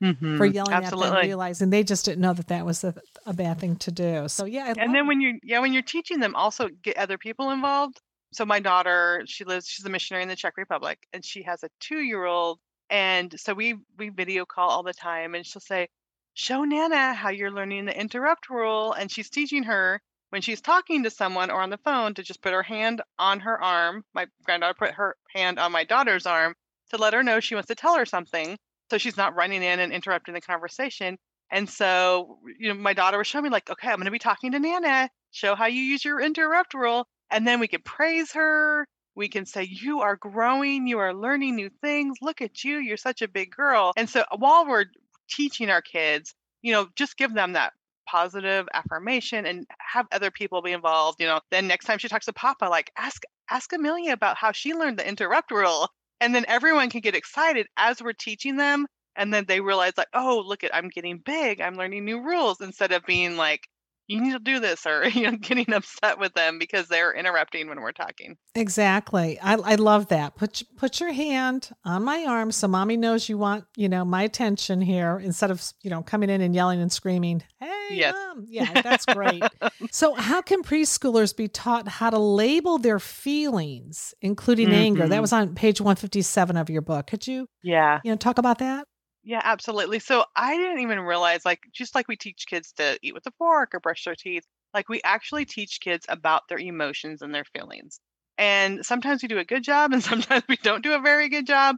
for 0.00 0.06
mm-hmm. 0.06 0.44
yelling 0.44 0.72
at 0.72 0.90
them, 0.90 1.14
realizing 1.14 1.70
they 1.70 1.82
just 1.82 2.04
didn't 2.04 2.20
know 2.20 2.32
that 2.32 2.48
that 2.48 2.64
was 2.64 2.84
a, 2.84 2.94
a 3.26 3.34
bad 3.34 3.58
thing 3.58 3.76
to 3.76 3.90
do. 3.90 4.28
So 4.28 4.44
yeah, 4.44 4.66
I 4.66 4.68
and 4.80 4.94
then 4.94 5.04
it. 5.04 5.06
when 5.06 5.20
you're 5.20 5.34
yeah 5.42 5.58
when 5.58 5.72
you're 5.72 5.82
teaching 5.82 6.20
them 6.20 6.34
also 6.34 6.68
get 6.82 6.96
other 6.96 7.18
people 7.18 7.50
involved 7.50 8.00
so 8.32 8.44
my 8.44 8.60
daughter 8.60 9.22
she 9.26 9.44
lives 9.44 9.66
she's 9.66 9.84
a 9.86 9.90
missionary 9.90 10.22
in 10.22 10.28
the 10.28 10.36
czech 10.36 10.56
republic 10.56 10.98
and 11.12 11.24
she 11.24 11.42
has 11.42 11.62
a 11.62 11.68
two 11.80 12.00
year 12.00 12.24
old 12.24 12.58
and 12.90 13.38
so 13.38 13.54
we 13.54 13.74
we 13.98 14.08
video 14.08 14.44
call 14.44 14.70
all 14.70 14.82
the 14.82 14.92
time 14.92 15.34
and 15.34 15.46
she'll 15.46 15.60
say 15.60 15.88
show 16.34 16.64
nana 16.64 17.14
how 17.14 17.30
you're 17.30 17.50
learning 17.50 17.84
the 17.84 17.98
interrupt 17.98 18.48
rule 18.50 18.92
and 18.92 19.10
she's 19.10 19.30
teaching 19.30 19.64
her 19.64 20.00
when 20.30 20.42
she's 20.42 20.60
talking 20.60 21.04
to 21.04 21.10
someone 21.10 21.50
or 21.50 21.60
on 21.60 21.70
the 21.70 21.78
phone 21.78 22.14
to 22.14 22.22
just 22.22 22.42
put 22.42 22.52
her 22.52 22.62
hand 22.62 23.02
on 23.18 23.40
her 23.40 23.62
arm 23.62 24.04
my 24.14 24.26
granddaughter 24.44 24.74
put 24.78 24.92
her 24.92 25.16
hand 25.34 25.58
on 25.58 25.72
my 25.72 25.84
daughter's 25.84 26.26
arm 26.26 26.54
to 26.90 26.96
let 26.96 27.14
her 27.14 27.22
know 27.22 27.40
she 27.40 27.54
wants 27.54 27.68
to 27.68 27.74
tell 27.74 27.96
her 27.96 28.06
something 28.06 28.56
so 28.90 28.98
she's 28.98 29.16
not 29.16 29.36
running 29.36 29.62
in 29.62 29.80
and 29.80 29.92
interrupting 29.92 30.34
the 30.34 30.40
conversation 30.40 31.18
and 31.50 31.68
so, 31.68 32.38
you 32.58 32.68
know, 32.68 32.74
my 32.74 32.92
daughter 32.92 33.18
was 33.18 33.26
showing 33.26 33.44
me 33.44 33.50
like, 33.50 33.70
okay, 33.70 33.88
I'm 33.88 33.96
going 33.96 34.04
to 34.04 34.10
be 34.10 34.18
talking 34.18 34.52
to 34.52 34.58
Nana. 34.58 35.08
Show 35.30 35.54
how 35.54 35.66
you 35.66 35.80
use 35.80 36.04
your 36.04 36.20
interrupt 36.20 36.74
rule, 36.74 37.06
and 37.30 37.46
then 37.46 37.60
we 37.60 37.68
can 37.68 37.82
praise 37.82 38.32
her. 38.32 38.86
We 39.14 39.28
can 39.28 39.46
say, 39.46 39.64
"You 39.64 40.00
are 40.00 40.16
growing. 40.16 40.86
You 40.86 40.98
are 40.98 41.14
learning 41.14 41.56
new 41.56 41.70
things. 41.82 42.18
Look 42.22 42.40
at 42.40 42.64
you. 42.64 42.78
You're 42.78 42.96
such 42.96 43.22
a 43.22 43.28
big 43.28 43.50
girl." 43.50 43.92
And 43.96 44.08
so, 44.08 44.24
while 44.36 44.66
we're 44.66 44.86
teaching 45.30 45.70
our 45.70 45.82
kids, 45.82 46.34
you 46.62 46.72
know, 46.72 46.88
just 46.96 47.16
give 47.16 47.34
them 47.34 47.52
that 47.54 47.72
positive 48.06 48.68
affirmation 48.72 49.46
and 49.46 49.66
have 49.80 50.06
other 50.12 50.30
people 50.30 50.62
be 50.62 50.72
involved. 50.72 51.20
You 51.20 51.26
know, 51.26 51.40
then 51.50 51.66
next 51.66 51.84
time 51.86 51.98
she 51.98 52.08
talks 52.08 52.26
to 52.26 52.32
Papa, 52.32 52.66
like 52.66 52.90
ask 52.96 53.22
ask 53.50 53.72
Amelia 53.72 54.12
about 54.12 54.36
how 54.36 54.52
she 54.52 54.74
learned 54.74 54.98
the 54.98 55.08
interrupt 55.08 55.50
rule, 55.50 55.88
and 56.20 56.34
then 56.34 56.44
everyone 56.48 56.90
can 56.90 57.00
get 57.00 57.14
excited 57.14 57.66
as 57.76 58.02
we're 58.02 58.12
teaching 58.12 58.56
them 58.56 58.86
and 59.16 59.34
then 59.34 59.44
they 59.46 59.60
realize 59.60 59.92
like 59.98 60.08
oh 60.14 60.42
look 60.46 60.64
at 60.64 60.74
i'm 60.74 60.88
getting 60.88 61.18
big 61.18 61.60
i'm 61.60 61.74
learning 61.76 62.04
new 62.04 62.22
rules 62.22 62.60
instead 62.60 62.92
of 62.92 63.04
being 63.04 63.36
like 63.36 63.68
you 64.08 64.20
need 64.20 64.32
to 64.32 64.38
do 64.38 64.58
this 64.60 64.86
or 64.86 65.06
you 65.08 65.30
know 65.30 65.36
getting 65.36 65.72
upset 65.72 66.18
with 66.18 66.34
them 66.34 66.58
because 66.58 66.88
they're 66.88 67.12
interrupting 67.14 67.68
when 67.68 67.80
we're 67.80 67.92
talking 67.92 68.36
Exactly. 68.54 69.38
I, 69.40 69.54
I 69.54 69.74
love 69.76 70.08
that. 70.08 70.34
Put 70.34 70.62
put 70.76 70.98
your 70.98 71.12
hand 71.12 71.70
on 71.84 72.02
my 72.02 72.24
arm 72.26 72.50
so 72.50 72.66
mommy 72.66 72.96
knows 72.96 73.28
you 73.28 73.38
want, 73.38 73.64
you 73.76 73.88
know, 73.88 74.04
my 74.04 74.22
attention 74.24 74.80
here 74.80 75.18
instead 75.18 75.50
of, 75.52 75.64
you 75.82 75.90
know, 75.90 76.02
coming 76.02 76.28
in 76.28 76.40
and 76.40 76.54
yelling 76.54 76.80
and 76.80 76.90
screaming, 76.90 77.42
"Hey, 77.60 77.68
Yes. 77.90 78.14
mom." 78.14 78.44
Yeah, 78.48 78.76
that's 78.82 79.06
great. 79.06 79.54
so, 79.92 80.14
how 80.14 80.42
can 80.42 80.62
preschoolers 80.64 81.36
be 81.36 81.46
taught 81.46 81.86
how 81.86 82.10
to 82.10 82.18
label 82.18 82.78
their 82.78 82.98
feelings, 82.98 84.12
including 84.22 84.72
anger? 84.72 85.08
That 85.08 85.18
Mhm. 85.18 85.20
was 85.20 85.32
on 85.32 85.54
page 85.54 85.80
157 85.80 86.56
of 86.56 86.68
your 86.68 86.82
book. 86.82 87.06
Could 87.06 87.26
you, 87.26 87.48
yeah 87.62 88.00
you 88.02 88.10
know, 88.10 88.16
talk 88.16 88.38
about 88.38 88.58
that? 88.58 88.86
Yeah 89.28 89.42
absolutely 89.44 89.98
so 89.98 90.24
i 90.36 90.56
didn't 90.56 90.80
even 90.80 91.00
realize 91.00 91.44
like 91.44 91.60
just 91.72 91.94
like 91.94 92.08
we 92.08 92.16
teach 92.16 92.46
kids 92.48 92.72
to 92.72 92.98
eat 93.02 93.12
with 93.12 93.26
a 93.26 93.30
fork 93.38 93.74
or 93.74 93.80
brush 93.80 94.04
their 94.04 94.14
teeth 94.14 94.44
like 94.72 94.88
we 94.88 95.02
actually 95.04 95.44
teach 95.44 95.80
kids 95.80 96.06
about 96.08 96.42
their 96.48 96.58
emotions 96.58 97.20
and 97.20 97.34
their 97.34 97.44
feelings 97.44 98.00
and 98.38 98.86
sometimes 98.86 99.20
we 99.22 99.28
do 99.28 99.38
a 99.38 99.44
good 99.44 99.62
job 99.62 99.92
and 99.92 100.02
sometimes 100.10 100.44
we 100.48 100.56
don't 100.62 100.82
do 100.82 100.94
a 100.94 101.00
very 101.00 101.28
good 101.28 101.46
job. 101.46 101.76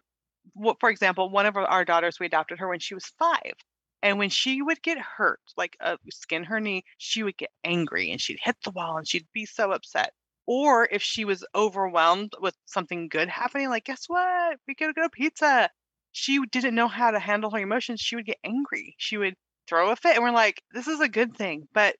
For 0.80 0.90
example 0.90 1.28
one 1.30 1.46
of 1.46 1.56
our- 1.56 1.84
daughters 1.84 2.20
we 2.20 2.26
adopted 2.26 2.60
her 2.60 2.68
when 2.68 2.78
she 2.78 2.94
was 2.94 3.06
five 3.18 3.54
and 4.02 4.18
when 4.18 4.30
she 4.30 4.62
would 4.62 4.80
get 4.82 4.98
hurt 4.98 5.40
like 5.56 5.76
uh, 5.80 5.96
skin 6.10 6.44
her 6.44 6.60
knee 6.60 6.84
she 6.98 7.22
would 7.24 7.36
get 7.36 7.50
angry 7.64 8.12
and 8.12 8.20
she'd 8.20 8.38
hit 8.42 8.56
the 8.64 8.70
wall 8.70 8.96
and 8.98 9.08
she'd 9.08 9.26
be 9.32 9.44
so 9.46 9.72
upset 9.72 10.12
or 10.46 10.88
if 10.92 11.02
she 11.02 11.24
was 11.24 11.44
overwhelmed 11.54 12.32
with 12.40 12.54
something 12.66 13.08
good 13.08 13.28
happening 13.28 13.68
like 13.70 13.84
guess 13.84 14.04
what? 14.08 14.58
We 14.68 14.74
gotta 14.74 14.92
go 14.92 15.02
to 15.02 15.10
pizza 15.10 15.70
she 16.12 16.40
didn't 16.50 16.74
know 16.74 16.88
how 16.88 17.10
to 17.10 17.18
handle 17.18 17.50
her 17.50 17.58
emotions 17.58 18.00
she 18.00 18.16
would 18.16 18.26
get 18.26 18.38
angry 18.44 18.94
she 18.98 19.16
would 19.16 19.34
throw 19.68 19.90
a 19.90 19.96
fit 19.96 20.16
and 20.16 20.24
we're 20.24 20.30
like 20.30 20.62
this 20.72 20.88
is 20.88 21.00
a 21.00 21.08
good 21.08 21.36
thing 21.36 21.66
but 21.72 21.94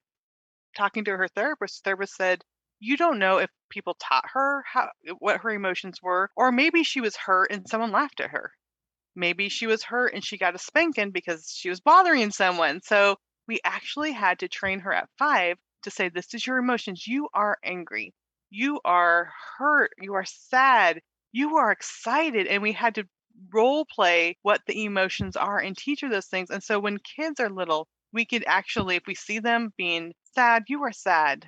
talking 0.77 1.05
to 1.05 1.17
her 1.17 1.29
therapist 1.29 1.85
therapist 1.85 2.17
said 2.17 2.43
you 2.81 2.97
don't 2.97 3.19
know 3.19 3.39
if 3.39 3.51
people 3.69 3.95
taught 4.01 4.25
her 4.33 4.65
how 4.67 4.89
uh, 5.09 5.15
what 5.19 5.41
her 5.43 5.51
emotions 5.51 6.01
were 6.03 6.31
or 6.35 6.51
maybe 6.51 6.83
she 6.83 7.01
was 7.01 7.15
hurt 7.15 7.53
and 7.53 7.69
someone 7.69 7.93
laughed 7.93 8.21
at 8.21 8.31
her. 8.31 8.53
Maybe 9.15 9.49
she 9.49 9.67
was 9.67 9.83
hurt 9.83 10.15
and 10.15 10.25
she 10.25 10.39
got 10.39 10.55
a 10.55 10.59
spanking 10.59 11.11
because 11.11 11.53
she 11.55 11.69
was 11.69 11.81
bothering 11.81 12.31
someone. 12.31 12.81
So 12.83 13.17
we 13.47 13.61
actually 13.65 14.13
had 14.13 14.39
to 14.41 14.49
train 14.49 14.81
her 14.81 14.93
at 14.93 15.11
five 15.19 15.59
to 15.83 15.91
say 15.91 16.09
this 16.09 16.33
is 16.33 16.47
your 16.47 16.59
emotions. 16.59 17.07
You 17.07 17.29
are 17.35 17.59
angry. 17.63 18.15
You 18.51 18.81
are 18.85 19.31
hurt. 19.59 19.91
You 20.01 20.15
are 20.15 20.25
sad. 20.25 21.01
You 21.33 21.59
are 21.59 21.71
excited. 21.71 22.47
And 22.47 22.63
we 22.63 22.73
had 22.73 22.95
to 22.97 23.05
role 23.53 23.85
play 23.85 24.37
what 24.43 24.61
the 24.67 24.85
emotions 24.85 25.37
are 25.37 25.59
and 25.59 25.77
teach 25.77 26.01
her 26.03 26.09
those 26.09 26.27
things 26.27 26.51
and 26.51 26.63
so 26.63 26.79
when 26.79 26.99
kids 26.99 27.41
are 27.41 27.51
little 27.51 27.89
we 28.13 28.25
could 28.25 28.45
actually 28.47 28.97
if 28.97 29.03
we 29.07 29.15
see 29.15 29.39
them 29.39 29.73
being 29.77 30.13
sad 30.35 30.65
you 30.69 30.83
are 30.85 30.93
sad. 30.93 31.47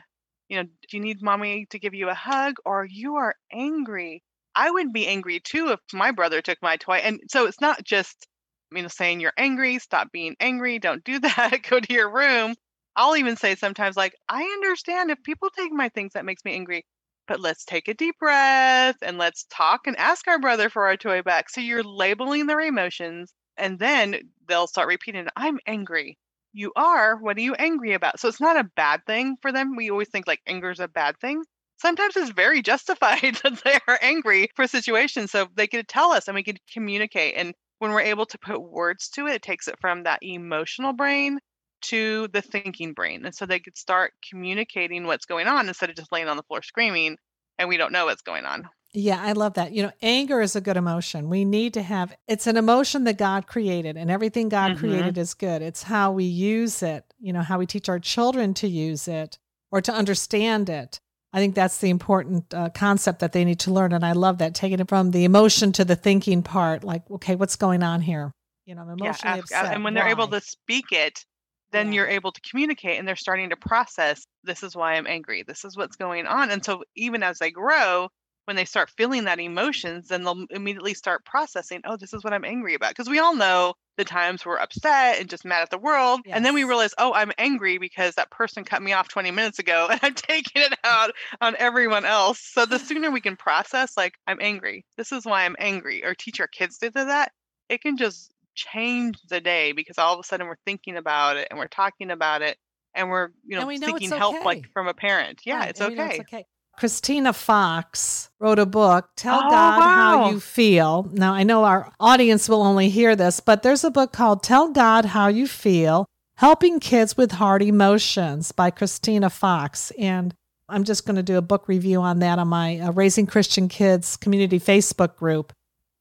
You 0.48 0.58
know 0.58 0.64
do 0.64 0.96
you 0.96 1.00
need 1.00 1.22
mommy 1.22 1.66
to 1.70 1.78
give 1.78 1.94
you 1.94 2.08
a 2.08 2.14
hug? 2.14 2.56
or 2.64 2.84
you 2.84 3.16
are 3.16 3.34
angry. 3.52 4.22
I 4.54 4.70
would 4.70 4.92
be 4.92 5.06
angry 5.06 5.40
too 5.40 5.68
if 5.70 5.80
my 5.92 6.10
brother 6.12 6.42
took 6.42 6.58
my 6.62 6.76
toy 6.76 6.96
and 6.96 7.20
so 7.30 7.46
it's 7.46 7.60
not 7.60 7.82
just 7.84 8.26
you 8.72 8.82
know 8.82 8.88
saying 8.88 9.20
you're 9.20 9.32
angry 9.36 9.78
stop 9.78 10.12
being 10.12 10.36
angry 10.40 10.78
don't 10.78 11.04
do 11.04 11.18
that 11.20 11.62
go 11.68 11.80
to 11.80 11.92
your 11.92 12.12
room. 12.12 12.54
I'll 12.96 13.16
even 13.16 13.36
say 13.36 13.54
sometimes 13.54 13.96
like 13.96 14.14
i 14.28 14.42
understand 14.42 15.10
if 15.10 15.22
people 15.22 15.48
take 15.50 15.72
my 15.72 15.88
things 15.90 16.12
that 16.14 16.24
makes 16.26 16.44
me 16.44 16.52
angry 16.54 16.84
but 17.26 17.40
let's 17.40 17.64
take 17.64 17.88
a 17.88 17.94
deep 17.94 18.18
breath 18.18 18.96
and 19.02 19.18
let's 19.18 19.44
talk 19.50 19.86
and 19.86 19.96
ask 19.96 20.26
our 20.28 20.38
brother 20.38 20.68
for 20.70 20.86
our 20.86 20.96
toy 20.96 21.22
back. 21.22 21.50
So 21.50 21.60
you're 21.60 21.82
labeling 21.82 22.46
their 22.46 22.60
emotions 22.60 23.32
and 23.56 23.78
then 23.78 24.16
they'll 24.48 24.66
start 24.66 24.88
repeating 24.88 25.26
i'm 25.36 25.58
angry. 25.66 26.18
You 26.52 26.72
are. 26.76 27.16
What 27.16 27.36
are 27.38 27.40
you 27.40 27.54
angry 27.54 27.94
about? 27.94 28.20
So 28.20 28.28
it's 28.28 28.40
not 28.40 28.58
a 28.58 28.70
bad 28.76 29.06
thing 29.06 29.36
for 29.40 29.52
them. 29.52 29.74
We 29.76 29.90
always 29.90 30.08
think 30.08 30.26
like 30.26 30.40
anger 30.46 30.70
is 30.70 30.80
a 30.80 30.88
bad 30.88 31.18
thing. 31.20 31.42
Sometimes 31.78 32.16
it's 32.16 32.30
very 32.30 32.62
justified 32.72 33.38
that 33.42 33.62
they 33.64 33.78
are 33.88 33.98
angry 34.02 34.48
for 34.54 34.66
situations. 34.66 35.30
So 35.30 35.48
they 35.54 35.66
could 35.66 35.88
tell 35.88 36.12
us 36.12 36.28
and 36.28 36.34
we 36.34 36.42
could 36.42 36.58
communicate. 36.72 37.34
And 37.36 37.54
when 37.78 37.92
we're 37.92 38.02
able 38.02 38.26
to 38.26 38.38
put 38.38 38.62
words 38.62 39.08
to 39.10 39.26
it, 39.26 39.34
it 39.36 39.42
takes 39.42 39.68
it 39.68 39.76
from 39.80 40.02
that 40.04 40.20
emotional 40.22 40.92
brain 40.92 41.38
to 41.82 42.28
the 42.28 42.42
thinking 42.42 42.92
brain. 42.92 43.24
And 43.24 43.34
so 43.34 43.46
they 43.46 43.60
could 43.60 43.76
start 43.76 44.12
communicating 44.28 45.06
what's 45.06 45.26
going 45.26 45.46
on 45.46 45.68
instead 45.68 45.90
of 45.90 45.96
just 45.96 46.12
laying 46.12 46.28
on 46.28 46.36
the 46.36 46.42
floor 46.44 46.62
screaming 46.62 47.16
and 47.58 47.68
we 47.68 47.76
don't 47.76 47.92
know 47.92 48.06
what's 48.06 48.22
going 48.22 48.44
on. 48.44 48.68
Yeah, 48.94 49.22
I 49.22 49.32
love 49.32 49.54
that. 49.54 49.72
You 49.72 49.84
know, 49.84 49.92
anger 50.02 50.42
is 50.42 50.54
a 50.54 50.60
good 50.60 50.76
emotion. 50.76 51.30
We 51.30 51.46
need 51.46 51.74
to 51.74 51.82
have 51.82 52.14
it's 52.28 52.46
an 52.46 52.58
emotion 52.58 53.04
that 53.04 53.16
God 53.16 53.46
created 53.46 53.96
and 53.96 54.10
everything 54.10 54.50
God 54.50 54.72
mm-hmm. 54.72 54.80
created 54.80 55.16
is 55.18 55.32
good. 55.32 55.62
It's 55.62 55.82
how 55.82 56.12
we 56.12 56.24
use 56.24 56.82
it, 56.82 57.04
you 57.18 57.32
know, 57.32 57.40
how 57.40 57.58
we 57.58 57.66
teach 57.66 57.88
our 57.88 57.98
children 57.98 58.52
to 58.54 58.68
use 58.68 59.08
it 59.08 59.38
or 59.70 59.80
to 59.80 59.92
understand 59.92 60.68
it. 60.68 61.00
I 61.32 61.38
think 61.38 61.54
that's 61.54 61.78
the 61.78 61.88
important 61.88 62.52
uh, 62.52 62.68
concept 62.68 63.20
that 63.20 63.32
they 63.32 63.46
need 63.46 63.60
to 63.60 63.72
learn 63.72 63.94
and 63.94 64.04
I 64.04 64.12
love 64.12 64.36
that 64.38 64.54
taking 64.54 64.80
it 64.80 64.88
from 64.88 65.12
the 65.12 65.24
emotion 65.24 65.72
to 65.72 65.86
the 65.86 65.96
thinking 65.96 66.42
part 66.42 66.84
like 66.84 67.10
okay, 67.10 67.34
what's 67.34 67.56
going 67.56 67.82
on 67.82 68.02
here? 68.02 68.32
You 68.66 68.74
know, 68.74 68.82
I'm 68.82 68.90
emotionally 68.90 69.36
yeah, 69.36 69.40
upset. 69.40 69.74
And 69.74 69.84
when 69.84 69.94
they're 69.94 70.08
able 70.08 70.28
to 70.28 70.40
speak 70.40 70.92
it, 70.92 71.24
then 71.72 71.88
yeah. 71.88 71.96
you're 71.96 72.08
able 72.08 72.32
to 72.32 72.40
communicate 72.42 72.98
and 72.98 73.06
they're 73.06 73.16
starting 73.16 73.50
to 73.50 73.56
process 73.56 74.26
this 74.44 74.62
is 74.62 74.76
why 74.76 74.94
I'm 74.94 75.06
angry. 75.06 75.42
This 75.42 75.64
is 75.64 75.76
what's 75.76 75.96
going 75.96 76.26
on. 76.26 76.50
And 76.50 76.64
so 76.64 76.84
even 76.96 77.22
as 77.22 77.38
they 77.38 77.50
grow, 77.50 78.08
when 78.44 78.56
they 78.56 78.64
start 78.64 78.90
feeling 78.90 79.24
that 79.24 79.38
emotions, 79.38 80.08
then 80.08 80.24
they'll 80.24 80.46
immediately 80.50 80.94
start 80.94 81.24
processing, 81.24 81.80
oh, 81.84 81.96
this 81.96 82.12
is 82.12 82.24
what 82.24 82.32
I'm 82.32 82.44
angry 82.44 82.74
about. 82.74 82.90
Because 82.90 83.08
we 83.08 83.20
all 83.20 83.36
know 83.36 83.74
the 83.96 84.04
times 84.04 84.44
we're 84.44 84.58
upset 84.58 85.20
and 85.20 85.30
just 85.30 85.44
mad 85.44 85.62
at 85.62 85.70
the 85.70 85.78
world. 85.78 86.20
Yes. 86.24 86.36
And 86.36 86.44
then 86.44 86.54
we 86.54 86.64
realize, 86.64 86.94
oh, 86.98 87.12
I'm 87.12 87.30
angry 87.38 87.78
because 87.78 88.14
that 88.16 88.30
person 88.30 88.64
cut 88.64 88.82
me 88.82 88.92
off 88.92 89.08
20 89.08 89.30
minutes 89.30 89.58
ago 89.58 89.88
and 89.90 90.00
I'm 90.02 90.14
taking 90.14 90.62
it 90.62 90.74
out 90.82 91.12
on 91.40 91.54
everyone 91.58 92.04
else. 92.04 92.40
So 92.40 92.66
the 92.66 92.78
sooner 92.78 93.10
we 93.10 93.20
can 93.20 93.36
process, 93.36 93.96
like, 93.96 94.14
I'm 94.26 94.38
angry, 94.40 94.84
this 94.96 95.12
is 95.12 95.24
why 95.24 95.44
I'm 95.44 95.56
angry, 95.58 96.04
or 96.04 96.14
teach 96.14 96.40
our 96.40 96.48
kids 96.48 96.78
to 96.78 96.90
do 96.90 97.04
that, 97.04 97.32
it 97.68 97.80
can 97.80 97.96
just 97.96 98.31
change 98.54 99.18
the 99.28 99.40
day 99.40 99.72
because 99.72 99.98
all 99.98 100.14
of 100.14 100.20
a 100.20 100.22
sudden 100.22 100.46
we're 100.46 100.56
thinking 100.64 100.96
about 100.96 101.36
it 101.36 101.48
and 101.50 101.58
we're 101.58 101.66
talking 101.66 102.10
about 102.10 102.42
it 102.42 102.56
and 102.94 103.08
we're, 103.08 103.30
you 103.44 103.58
know, 103.58 103.68
seeking 103.70 104.10
help 104.10 104.36
okay. 104.36 104.44
like 104.44 104.72
from 104.72 104.88
a 104.88 104.94
parent. 104.94 105.40
Yeah, 105.44 105.60
right. 105.60 105.70
it's, 105.70 105.80
okay. 105.80 106.10
it's 106.10 106.20
okay. 106.20 106.46
Christina 106.78 107.32
Fox 107.32 108.30
wrote 108.38 108.58
a 108.58 108.66
book, 108.66 109.10
Tell 109.16 109.38
oh, 109.44 109.50
God 109.50 109.78
wow. 109.78 109.78
How 109.78 110.30
You 110.30 110.40
Feel. 110.40 111.08
Now, 111.12 111.34
I 111.34 111.42
know 111.42 111.64
our 111.64 111.92
audience 112.00 112.48
will 112.48 112.62
only 112.62 112.88
hear 112.88 113.14
this, 113.14 113.40
but 113.40 113.62
there's 113.62 113.84
a 113.84 113.90
book 113.90 114.12
called 114.12 114.42
Tell 114.42 114.70
God 114.70 115.06
How 115.06 115.28
You 115.28 115.46
Feel 115.46 116.06
Helping 116.36 116.80
Kids 116.80 117.16
with 117.16 117.32
Hard 117.32 117.62
Emotions 117.62 118.52
by 118.52 118.70
Christina 118.70 119.30
Fox. 119.30 119.92
And 119.98 120.34
I'm 120.68 120.84
just 120.84 121.04
going 121.06 121.16
to 121.16 121.22
do 121.22 121.36
a 121.36 121.42
book 121.42 121.68
review 121.68 122.00
on 122.00 122.20
that 122.20 122.38
on 122.38 122.48
my 122.48 122.78
uh, 122.78 122.92
Raising 122.92 123.26
Christian 123.26 123.68
Kids 123.68 124.16
community 124.16 124.58
Facebook 124.58 125.16
group. 125.16 125.52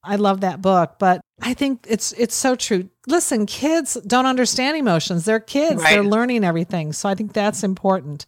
I 0.04 0.16
love 0.16 0.42
that 0.42 0.62
book, 0.62 0.96
but 0.98 1.22
I 1.42 1.54
think 1.54 1.86
it's 1.88 2.12
it's 2.14 2.36
so 2.36 2.56
true. 2.56 2.90
Listen, 3.08 3.46
kids 3.46 3.96
don't 4.06 4.26
understand 4.26 4.78
emotions. 4.78 5.26
They're 5.26 5.40
kids. 5.40 5.82
Right. 5.82 5.92
They're 5.92 6.04
learning 6.04 6.44
everything. 6.44 6.94
So 6.94 7.10
I 7.10 7.16
think 7.16 7.34
that's 7.34 7.64
important. 7.64 8.26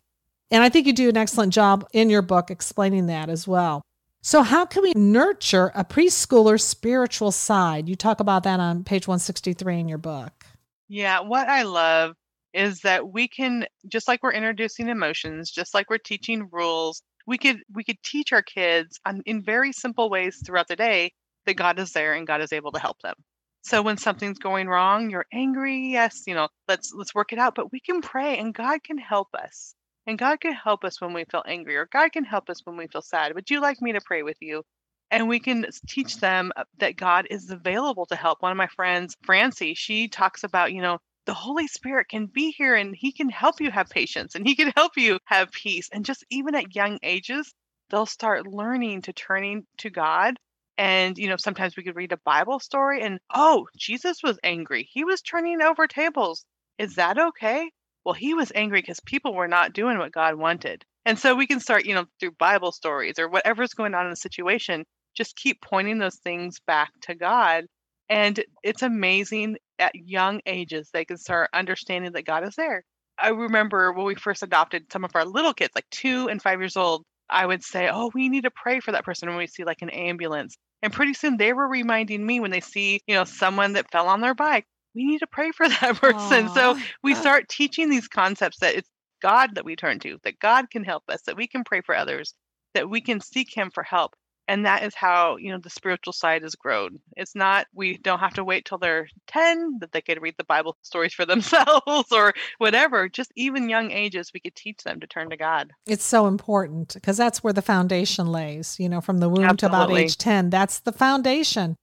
And 0.51 0.63
I 0.63 0.69
think 0.69 0.87
you 0.87 0.93
do 0.93 1.09
an 1.09 1.17
excellent 1.17 1.53
job 1.53 1.87
in 1.93 2.09
your 2.09 2.21
book 2.21 2.51
explaining 2.51 3.07
that 3.07 3.29
as 3.29 3.47
well. 3.47 3.81
So, 4.21 4.41
how 4.41 4.65
can 4.65 4.83
we 4.83 4.93
nurture 4.95 5.71
a 5.75 5.83
preschooler's 5.83 6.63
spiritual 6.63 7.31
side? 7.31 7.89
You 7.89 7.95
talk 7.95 8.19
about 8.19 8.43
that 8.43 8.59
on 8.59 8.83
page 8.83 9.07
163 9.07 9.79
in 9.79 9.89
your 9.89 9.97
book. 9.97 10.45
Yeah, 10.87 11.19
what 11.21 11.49
I 11.49 11.63
love 11.63 12.15
is 12.53 12.81
that 12.81 13.11
we 13.11 13.27
can 13.27 13.65
just 13.87 14.07
like 14.07 14.23
we're 14.23 14.31
introducing 14.31 14.87
emotions, 14.87 15.51
just 15.51 15.73
like 15.73 15.89
we're 15.89 15.97
teaching 15.97 16.47
rules, 16.51 17.01
we 17.27 17.37
could 17.37 17.63
we 17.73 17.83
could 17.83 18.01
teach 18.03 18.31
our 18.31 18.41
kids 18.41 18.99
on, 19.05 19.21
in 19.25 19.41
very 19.41 19.71
simple 19.71 20.09
ways 20.09 20.41
throughout 20.45 20.67
the 20.67 20.75
day 20.75 21.11
that 21.45 21.55
God 21.55 21.79
is 21.79 21.91
there 21.93 22.13
and 22.13 22.27
God 22.27 22.41
is 22.41 22.53
able 22.53 22.71
to 22.71 22.79
help 22.79 23.01
them. 23.01 23.15
So 23.61 23.81
when 23.81 23.97
something's 23.97 24.39
going 24.39 24.67
wrong, 24.67 25.09
you're 25.09 25.25
angry, 25.31 25.87
yes, 25.89 26.23
you 26.27 26.35
know, 26.35 26.49
let's 26.67 26.93
let's 26.93 27.15
work 27.15 27.31
it 27.31 27.39
out, 27.39 27.55
but 27.55 27.71
we 27.71 27.79
can 27.79 28.01
pray 28.01 28.37
and 28.37 28.53
God 28.53 28.83
can 28.83 28.97
help 28.97 29.29
us. 29.33 29.73
And 30.05 30.19
God 30.19 30.41
can 30.41 30.53
help 30.53 30.83
us 30.83 30.99
when 30.99 31.13
we 31.13 31.23
feel 31.23 31.43
angry, 31.47 31.77
or 31.77 31.85
God 31.85 32.11
can 32.11 32.25
help 32.25 32.49
us 32.49 32.59
when 32.65 32.75
we 32.75 32.87
feel 32.87 33.01
sad. 33.01 33.33
Would 33.35 33.49
you 33.49 33.61
like 33.61 33.81
me 33.81 33.93
to 33.93 34.01
pray 34.01 34.21
with 34.23 34.37
you? 34.41 34.63
And 35.11 35.29
we 35.29 35.39
can 35.39 35.65
teach 35.87 36.17
them 36.17 36.51
uh, 36.57 36.63
that 36.79 36.97
God 36.97 37.27
is 37.29 37.49
available 37.49 38.05
to 38.07 38.15
help. 38.15 38.41
One 38.41 38.51
of 38.51 38.57
my 38.57 38.67
friends, 38.67 39.15
Francie, 39.23 39.75
she 39.75 40.09
talks 40.09 40.43
about, 40.43 40.73
you 40.73 40.81
know, 40.81 40.97
the 41.25 41.33
Holy 41.33 41.67
Spirit 41.67 42.09
can 42.09 42.25
be 42.25 42.51
here 42.51 42.75
and 42.75 42.95
He 42.95 43.13
can 43.13 43.29
help 43.29 43.61
you 43.61 43.71
have 43.71 43.89
patience 43.89 44.35
and 44.35 44.45
He 44.45 44.55
can 44.55 44.73
help 44.75 44.97
you 44.97 45.19
have 45.25 45.51
peace. 45.51 45.87
And 45.93 46.03
just 46.03 46.25
even 46.29 46.55
at 46.55 46.75
young 46.75 46.99
ages, 47.01 47.53
they'll 47.89 48.05
start 48.05 48.47
learning 48.47 49.03
to 49.03 49.13
turning 49.13 49.65
to 49.77 49.89
God. 49.89 50.37
And, 50.77 51.17
you 51.17 51.29
know, 51.29 51.37
sometimes 51.37 51.77
we 51.77 51.83
could 51.83 51.95
read 51.95 52.11
a 52.11 52.19
Bible 52.25 52.59
story 52.59 53.03
and, 53.03 53.19
oh, 53.33 53.67
Jesus 53.77 54.17
was 54.23 54.39
angry. 54.43 54.87
He 54.91 55.03
was 55.03 55.21
turning 55.21 55.61
over 55.61 55.87
tables. 55.87 56.45
Is 56.79 56.95
that 56.95 57.19
okay? 57.19 57.69
well, 58.05 58.13
he 58.13 58.33
was 58.33 58.51
angry 58.53 58.81
because 58.81 58.99
people 58.99 59.33
were 59.33 59.47
not 59.47 59.73
doing 59.73 59.97
what 59.97 60.11
God 60.11 60.35
wanted. 60.35 60.83
And 61.05 61.17
so 61.17 61.35
we 61.35 61.47
can 61.47 61.59
start, 61.59 61.85
you 61.85 61.95
know, 61.95 62.05
through 62.19 62.31
Bible 62.31 62.71
stories 62.71 63.19
or 63.19 63.29
whatever's 63.29 63.73
going 63.73 63.93
on 63.93 64.05
in 64.05 64.09
the 64.09 64.15
situation, 64.15 64.85
just 65.15 65.35
keep 65.35 65.61
pointing 65.61 65.99
those 65.99 66.17
things 66.17 66.59
back 66.65 66.91
to 67.03 67.15
God. 67.15 67.65
And 68.09 68.43
it's 68.63 68.81
amazing 68.81 69.57
at 69.79 69.95
young 69.95 70.41
ages, 70.45 70.89
they 70.93 71.05
can 71.05 71.17
start 71.17 71.49
understanding 71.53 72.11
that 72.13 72.25
God 72.25 72.45
is 72.45 72.55
there. 72.55 72.83
I 73.17 73.29
remember 73.29 73.93
when 73.93 74.05
we 74.05 74.15
first 74.15 74.43
adopted 74.43 74.91
some 74.91 75.03
of 75.03 75.11
our 75.15 75.25
little 75.25 75.53
kids, 75.53 75.71
like 75.75 75.89
two 75.91 76.29
and 76.29 76.41
five 76.41 76.59
years 76.59 76.77
old, 76.77 77.03
I 77.29 77.45
would 77.45 77.63
say, 77.63 77.89
Oh, 77.91 78.11
we 78.13 78.29
need 78.29 78.43
to 78.43 78.51
pray 78.51 78.79
for 78.79 78.91
that 78.91 79.05
person 79.05 79.29
when 79.29 79.37
we 79.37 79.47
see 79.47 79.63
like 79.63 79.81
an 79.81 79.89
ambulance. 79.89 80.57
And 80.81 80.91
pretty 80.91 81.13
soon 81.13 81.37
they 81.37 81.53
were 81.53 81.67
reminding 81.67 82.25
me 82.25 82.39
when 82.39 82.51
they 82.51 82.59
see, 82.59 83.01
you 83.07 83.15
know, 83.15 83.23
someone 83.23 83.73
that 83.73 83.91
fell 83.91 84.07
on 84.07 84.21
their 84.21 84.35
bike, 84.35 84.65
we 84.93 85.05
need 85.05 85.19
to 85.19 85.27
pray 85.27 85.51
for 85.51 85.67
that 85.81 85.95
person. 85.95 86.47
Aww. 86.47 86.53
So 86.53 86.77
we 87.03 87.15
start 87.15 87.49
teaching 87.49 87.89
these 87.89 88.07
concepts 88.07 88.59
that 88.59 88.75
it's 88.75 88.89
God 89.21 89.55
that 89.55 89.65
we 89.65 89.75
turn 89.75 89.99
to, 89.99 90.19
that 90.23 90.39
God 90.39 90.69
can 90.69 90.83
help 90.83 91.03
us, 91.09 91.21
that 91.23 91.37
we 91.37 91.47
can 91.47 91.63
pray 91.63 91.81
for 91.81 91.95
others, 91.95 92.33
that 92.73 92.89
we 92.89 93.01
can 93.01 93.21
seek 93.21 93.55
Him 93.55 93.71
for 93.73 93.83
help. 93.83 94.13
And 94.47 94.65
that 94.65 94.83
is 94.83 94.93
how, 94.93 95.37
you 95.37 95.51
know, 95.51 95.57
the 95.57 95.69
spiritual 95.69 96.11
side 96.11 96.43
has 96.43 96.55
grown. 96.55 96.99
It's 97.15 97.33
not, 97.33 97.67
we 97.73 97.97
don't 97.97 98.19
have 98.19 98.33
to 98.33 98.43
wait 98.43 98.65
till 98.65 98.77
they're 98.77 99.07
10 99.27 99.77
that 99.79 99.93
they 99.93 100.01
could 100.01 100.21
read 100.21 100.35
the 100.37 100.43
Bible 100.43 100.75
stories 100.81 101.13
for 101.13 101.25
themselves 101.27 102.11
or 102.11 102.33
whatever. 102.57 103.07
Just 103.07 103.31
even 103.35 103.69
young 103.69 103.91
ages, 103.91 104.31
we 104.33 104.39
could 104.39 104.55
teach 104.55 104.83
them 104.83 104.99
to 104.99 105.07
turn 105.07 105.29
to 105.29 105.37
God. 105.37 105.71
It's 105.85 106.03
so 106.03 106.27
important 106.27 106.93
because 106.93 107.17
that's 107.17 107.43
where 107.43 107.53
the 107.53 107.61
foundation 107.61 108.27
lays, 108.27 108.77
you 108.79 108.89
know, 108.89 109.01
from 109.01 109.19
the 109.19 109.29
womb 109.29 109.45
Absolutely. 109.45 109.77
to 109.77 109.85
about 109.85 109.97
age 109.97 110.17
10. 110.17 110.49
That's 110.49 110.79
the 110.79 110.91
foundation. 110.91 111.77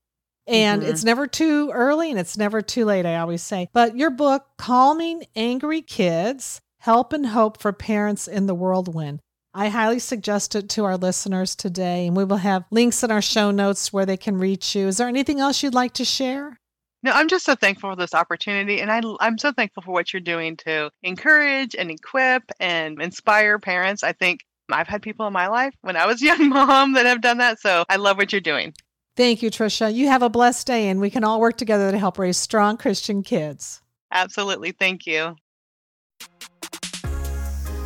And 0.47 0.83
mm-hmm. 0.83 0.91
it's 0.91 1.05
never 1.05 1.27
too 1.27 1.71
early 1.73 2.11
and 2.11 2.19
it's 2.19 2.37
never 2.37 2.61
too 2.61 2.85
late, 2.85 3.07
I 3.07 3.17
always 3.17 3.43
say. 3.43 3.69
But 3.73 3.97
your 3.97 4.11
book, 4.11 4.47
Calming 4.59 5.25
Angry 5.35 5.81
Kids 5.81 6.61
Help 6.81 7.13
and 7.13 7.27
Hope 7.27 7.61
for 7.61 7.73
Parents 7.73 8.27
in 8.27 8.47
the 8.47 8.55
Whirlwind. 8.55 9.21
I 9.53 9.69
highly 9.69 9.99
suggest 9.99 10.55
it 10.55 10.69
to 10.71 10.85
our 10.85 10.97
listeners 10.97 11.57
today, 11.57 12.07
and 12.07 12.17
we 12.17 12.25
will 12.25 12.37
have 12.37 12.65
links 12.71 13.03
in 13.03 13.11
our 13.11 13.23
show 13.23 13.51
notes 13.51 13.93
where 13.93 14.07
they 14.07 14.17
can 14.17 14.39
reach 14.39 14.77
you. 14.77 14.87
Is 14.87 14.99
there 14.99 15.09
anything 15.09 15.41
else 15.41 15.63
you'd 15.63 15.75
like 15.75 15.93
to 15.95 16.05
share? 16.05 16.61
No, 17.03 17.13
I'm 17.13 17.29
just 17.29 17.47
so 17.47 17.55
thankful 17.55 17.91
for 17.91 17.97
this 17.97 18.15
opportunity. 18.15 18.81
And 18.81 18.93
I, 18.93 19.01
I'm 19.21 19.39
so 19.39 19.53
thankful 19.53 19.83
for 19.83 19.93
what 19.93 20.13
you're 20.13 20.21
doing 20.21 20.57
to 20.59 20.91
encourage 21.03 21.75
and 21.75 21.91
equip 21.91 22.45
and 22.61 23.01
inspire 23.01 23.59
parents. 23.59 24.05
I 24.05 24.13
think 24.13 24.41
I've 24.71 24.87
had 24.87 25.03
people 25.03 25.27
in 25.27 25.33
my 25.33 25.49
life 25.49 25.75
when 25.81 25.97
I 25.97 26.07
was 26.07 26.23
a 26.23 26.27
young 26.27 26.49
mom 26.51 26.93
that 26.93 27.07
have 27.07 27.21
done 27.23 27.39
that. 27.39 27.59
So 27.59 27.85
I 27.89 27.97
love 27.97 28.19
what 28.19 28.33
you're 28.33 28.41
doing. 28.41 28.75
Thank 29.17 29.43
you, 29.43 29.51
Tricia. 29.51 29.93
You 29.93 30.07
have 30.07 30.23
a 30.23 30.31
blessed 30.31 30.67
day, 30.67 30.89
and 30.89 31.01
we 31.01 31.11
can 31.11 31.25
all 31.25 31.41
work 31.41 31.57
together 31.57 31.91
to 31.91 31.99
help 31.99 32.19
raise 32.19 32.37
strong 32.37 32.77
Christian 32.77 33.23
kids. 33.23 33.83
Absolutely. 34.13 34.73
Thank 34.73 35.07
you. 35.07 35.37